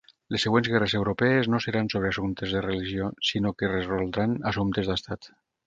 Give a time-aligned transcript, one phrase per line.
[0.35, 5.33] Les següents guerres europees no seran sobre assumptes de religió, sinó que resoldran assumptes d'estat.